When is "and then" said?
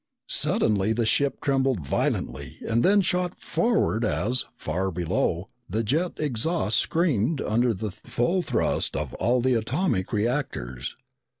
2.67-3.01